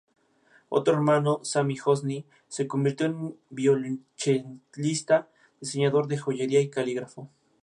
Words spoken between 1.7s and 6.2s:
Hosni se convirtió en una violonchelista, diseñador de